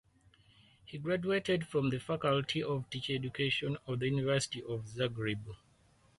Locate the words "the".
1.91-1.99, 3.99-4.07